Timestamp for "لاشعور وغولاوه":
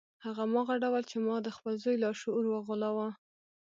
2.03-3.07